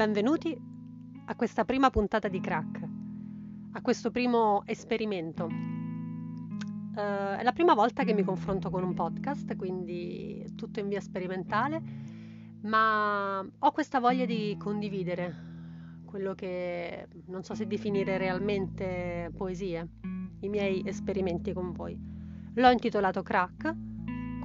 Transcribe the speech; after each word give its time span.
benvenuti 0.00 0.58
a 1.26 1.36
questa 1.36 1.66
prima 1.66 1.90
puntata 1.90 2.26
di 2.28 2.40
Crack, 2.40 2.88
a 3.72 3.82
questo 3.82 4.10
primo 4.10 4.62
esperimento. 4.64 5.44
Uh, 5.44 7.36
è 7.36 7.42
la 7.42 7.52
prima 7.52 7.74
volta 7.74 8.02
che 8.02 8.14
mi 8.14 8.22
confronto 8.22 8.70
con 8.70 8.82
un 8.82 8.94
podcast, 8.94 9.54
quindi 9.56 10.54
tutto 10.56 10.80
in 10.80 10.88
via 10.88 11.02
sperimentale, 11.02 11.82
ma 12.62 13.40
ho 13.40 13.72
questa 13.72 14.00
voglia 14.00 14.24
di 14.24 14.56
condividere 14.58 15.34
quello 16.06 16.34
che 16.34 17.06
non 17.26 17.42
so 17.42 17.54
se 17.54 17.66
definire 17.66 18.16
realmente 18.16 19.30
poesie, 19.36 19.86
i 20.40 20.48
miei 20.48 20.82
esperimenti 20.86 21.52
con 21.52 21.72
voi. 21.72 21.94
L'ho 22.54 22.70
intitolato 22.70 23.22
Crack 23.22 23.76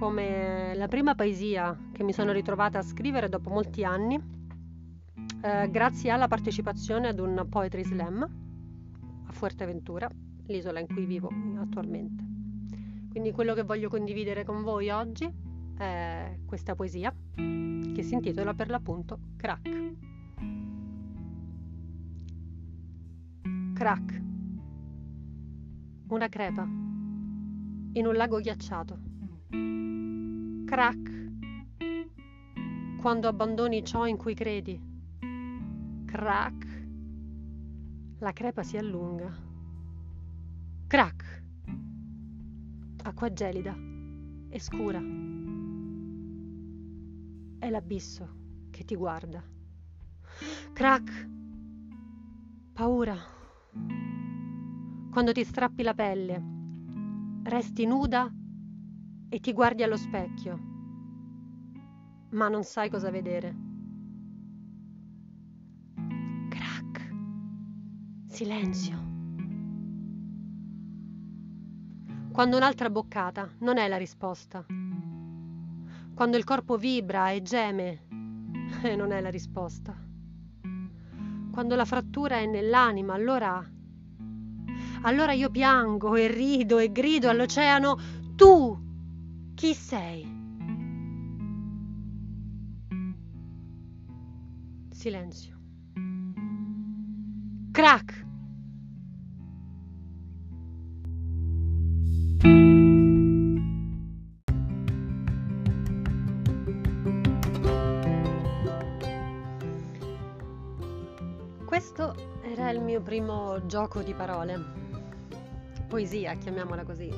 come 0.00 0.74
la 0.74 0.88
prima 0.88 1.14
poesia 1.14 1.78
che 1.92 2.02
mi 2.02 2.12
sono 2.12 2.32
ritrovata 2.32 2.80
a 2.80 2.82
scrivere 2.82 3.28
dopo 3.28 3.50
molti 3.50 3.84
anni 3.84 4.42
eh, 5.44 5.68
grazie 5.70 6.10
alla 6.10 6.26
partecipazione 6.26 7.08
ad 7.08 7.18
un 7.18 7.46
Poetry 7.50 7.84
Slam 7.84 8.22
a 9.26 9.30
Fuerteventura, 9.32 10.08
l'isola 10.46 10.80
in 10.80 10.86
cui 10.86 11.04
vivo 11.04 11.28
attualmente. 11.58 12.24
Quindi 13.10 13.30
quello 13.30 13.52
che 13.52 13.62
voglio 13.62 13.90
condividere 13.90 14.42
con 14.42 14.62
voi 14.62 14.88
oggi 14.88 15.30
è 15.76 16.38
questa 16.46 16.74
poesia 16.74 17.14
che 17.34 18.02
si 18.02 18.14
intitola 18.14 18.54
per 18.54 18.70
l'appunto 18.70 19.18
Crack. 19.36 19.92
Crack. 23.74 24.22
Una 26.08 26.28
crepa 26.28 26.62
in 26.62 28.06
un 28.06 28.14
lago 28.14 28.40
ghiacciato. 28.40 28.98
Crack. 30.64 31.32
Quando 32.98 33.28
abbandoni 33.28 33.84
ciò 33.84 34.06
in 34.06 34.16
cui 34.16 34.32
credi 34.32 34.92
Crack. 36.14 36.86
La 38.20 38.32
crepa 38.32 38.62
si 38.62 38.76
allunga. 38.76 39.36
Crack. 40.86 41.42
Acqua 43.02 43.32
gelida 43.32 43.76
e 44.48 44.60
scura. 44.60 45.00
È 47.58 47.68
l'abisso 47.68 48.28
che 48.70 48.84
ti 48.84 48.94
guarda. 48.94 49.42
Crack. 50.72 51.28
Paura. 52.74 53.16
Quando 55.10 55.32
ti 55.32 55.42
strappi 55.42 55.82
la 55.82 55.94
pelle, 55.94 56.42
resti 57.42 57.86
nuda 57.86 58.32
e 59.28 59.40
ti 59.40 59.52
guardi 59.52 59.82
allo 59.82 59.96
specchio, 59.96 60.58
ma 62.30 62.48
non 62.48 62.62
sai 62.62 62.88
cosa 62.88 63.10
vedere. 63.10 63.63
Silenzio. 68.34 68.96
Quando 72.32 72.56
un'altra 72.56 72.90
boccata 72.90 73.48
non 73.58 73.78
è 73.78 73.86
la 73.86 73.96
risposta. 73.96 74.66
Quando 76.12 76.36
il 76.36 76.42
corpo 76.42 76.76
vibra 76.76 77.30
e 77.30 77.42
geme 77.42 78.00
e 78.82 78.96
non 78.96 79.12
è 79.12 79.20
la 79.20 79.30
risposta. 79.30 79.96
Quando 81.52 81.76
la 81.76 81.84
frattura 81.84 82.38
è 82.38 82.46
nell'anima, 82.46 83.14
allora... 83.14 83.64
Allora 85.02 85.30
io 85.30 85.50
piango 85.50 86.16
e 86.16 86.26
rido 86.26 86.78
e 86.78 86.90
grido 86.90 87.28
all'oceano, 87.28 87.96
tu 88.34 88.76
chi 89.54 89.74
sei? 89.74 90.28
Silenzio. 94.90 95.52
Crack! 97.70 98.23
Questo 111.84 112.14
era 112.40 112.70
il 112.70 112.80
mio 112.80 113.02
primo 113.02 113.66
gioco 113.66 114.00
di 114.00 114.14
parole, 114.14 114.58
poesia, 115.86 116.32
chiamiamola 116.32 116.82
così, 116.82 117.12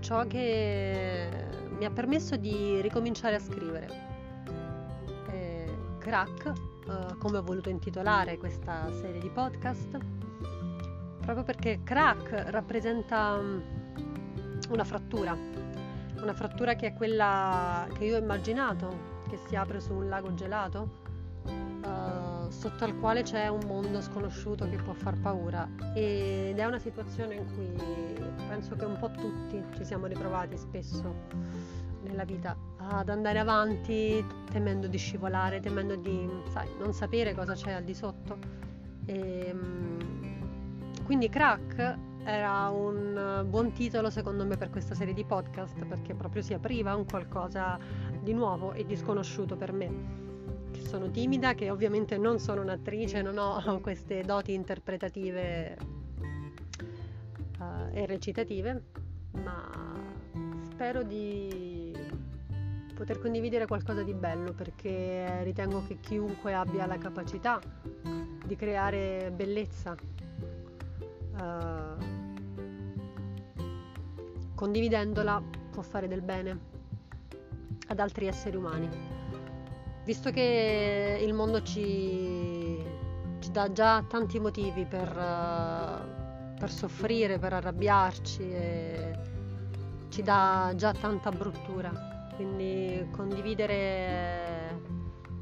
ciò 0.00 0.26
che 0.26 1.28
mi 1.76 1.84
ha 1.84 1.90
permesso 1.90 2.36
di 2.36 2.80
ricominciare 2.80 3.34
a 3.34 3.38
scrivere. 3.38 3.88
Eh, 5.30 5.76
crack, 5.98 6.46
eh, 6.46 7.18
come 7.18 7.36
ho 7.36 7.42
voluto 7.42 7.68
intitolare 7.68 8.38
questa 8.38 8.90
serie 8.94 9.20
di 9.20 9.28
podcast, 9.28 9.98
proprio 11.20 11.44
perché 11.44 11.80
crack 11.84 12.48
rappresenta 12.48 13.36
mm, 13.36 13.60
una 14.70 14.84
frattura, 14.84 15.36
una 16.16 16.32
frattura 16.32 16.76
che 16.76 16.86
è 16.86 16.94
quella 16.94 17.86
che 17.92 18.06
io 18.06 18.16
ho 18.16 18.20
immaginato, 18.20 18.88
che 19.28 19.38
si 19.46 19.54
apre 19.54 19.80
su 19.80 19.92
un 19.92 20.08
lago 20.08 20.32
gelato 20.32 21.07
sotto 22.58 22.82
al 22.82 22.98
quale 22.98 23.22
c'è 23.22 23.46
un 23.46 23.60
mondo 23.66 24.00
sconosciuto 24.00 24.68
che 24.68 24.78
può 24.78 24.92
far 24.92 25.16
paura 25.20 25.68
ed 25.94 26.58
è 26.58 26.64
una 26.64 26.80
situazione 26.80 27.36
in 27.36 27.46
cui 27.54 27.72
penso 28.48 28.74
che 28.74 28.84
un 28.84 28.98
po' 28.98 29.12
tutti 29.12 29.62
ci 29.76 29.84
siamo 29.84 30.06
ritrovati 30.06 30.58
spesso 30.58 31.14
nella 32.02 32.24
vita 32.24 32.56
ad 32.78 33.10
andare 33.10 33.38
avanti 33.38 34.24
temendo 34.50 34.88
di 34.88 34.98
scivolare, 34.98 35.60
temendo 35.60 35.94
di 35.94 36.28
sai, 36.50 36.68
non 36.80 36.92
sapere 36.92 37.32
cosa 37.32 37.54
c'è 37.54 37.70
al 37.70 37.84
di 37.84 37.94
sotto. 37.94 38.36
E, 39.04 39.46
ehm, 39.46 41.04
quindi 41.04 41.28
Crack 41.28 41.96
era 42.24 42.70
un 42.70 43.46
buon 43.48 43.70
titolo 43.72 44.10
secondo 44.10 44.44
me 44.44 44.56
per 44.56 44.70
questa 44.70 44.96
serie 44.96 45.14
di 45.14 45.24
podcast 45.24 45.84
perché 45.84 46.12
proprio 46.12 46.42
si 46.42 46.54
apriva 46.54 46.96
un 46.96 47.06
qualcosa 47.06 47.78
di 48.20 48.32
nuovo 48.32 48.72
e 48.72 48.84
di 48.84 48.96
sconosciuto 48.96 49.56
per 49.56 49.72
me 49.72 50.26
sono 50.86 51.10
timida, 51.10 51.54
che 51.54 51.70
ovviamente 51.70 52.16
non 52.16 52.38
sono 52.38 52.62
un'attrice, 52.62 53.22
non 53.22 53.38
ho 53.38 53.80
queste 53.80 54.22
doti 54.22 54.52
interpretative 54.54 55.76
uh, 57.58 57.88
e 57.92 58.06
recitative, 58.06 58.82
ma 59.42 59.96
spero 60.70 61.02
di 61.02 61.92
poter 62.94 63.20
condividere 63.20 63.66
qualcosa 63.66 64.02
di 64.02 64.12
bello 64.12 64.52
perché 64.52 65.42
ritengo 65.44 65.84
che 65.86 65.98
chiunque 66.00 66.52
abbia 66.54 66.84
la 66.86 66.98
capacità 66.98 67.60
di 68.44 68.56
creare 68.56 69.32
bellezza 69.34 69.94
uh, 71.34 72.04
condividendola 74.54 75.40
può 75.70 75.82
fare 75.82 76.08
del 76.08 76.22
bene 76.22 76.58
ad 77.86 78.00
altri 78.00 78.26
esseri 78.26 78.56
umani 78.56 79.17
visto 80.08 80.30
che 80.30 81.20
il 81.22 81.34
mondo 81.34 81.62
ci, 81.62 82.82
ci 83.40 83.50
dà 83.50 83.70
già 83.70 84.02
tanti 84.08 84.40
motivi 84.40 84.86
per, 84.86 85.06
uh, 85.06 86.56
per 86.58 86.70
soffrire, 86.70 87.38
per 87.38 87.52
arrabbiarci 87.52 88.42
ci 90.08 90.22
dà 90.22 90.72
già 90.74 90.94
tanta 90.94 91.30
bruttura, 91.30 91.92
quindi 92.36 93.06
condividere 93.10 94.80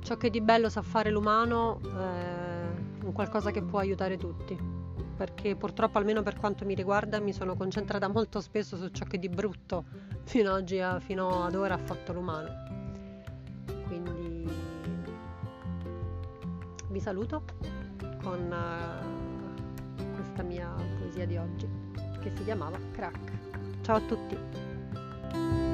ciò 0.00 0.16
che 0.16 0.30
di 0.30 0.40
bello 0.40 0.68
sa 0.68 0.82
fare 0.82 1.10
l'umano 1.10 1.78
è 1.80 3.04
un 3.04 3.12
qualcosa 3.12 3.52
che 3.52 3.62
può 3.62 3.78
aiutare 3.78 4.16
tutti 4.16 4.58
perché 5.16 5.54
purtroppo 5.54 5.98
almeno 5.98 6.22
per 6.22 6.36
quanto 6.40 6.64
mi 6.64 6.74
riguarda 6.74 7.20
mi 7.20 7.32
sono 7.32 7.54
concentrata 7.54 8.08
molto 8.08 8.40
spesso 8.40 8.76
su 8.76 8.88
ciò 8.88 9.04
che 9.04 9.20
di 9.20 9.28
brutto 9.28 9.84
fino, 10.24 10.52
oggi, 10.52 10.82
fino 10.98 11.44
ad 11.44 11.54
ora 11.54 11.74
ha 11.74 11.78
fatto 11.78 12.12
l'umano. 12.12 12.85
Quindi 13.86 14.48
vi 16.88 17.00
saluto 17.00 17.42
con 18.22 18.50
uh, 18.50 20.14
questa 20.14 20.42
mia 20.42 20.74
poesia 20.98 21.26
di 21.26 21.36
oggi 21.36 21.68
che 22.20 22.32
si 22.34 22.44
chiamava 22.44 22.78
Crack. 22.92 23.32
Ciao 23.82 23.96
a 23.96 24.00
tutti! 24.00 25.65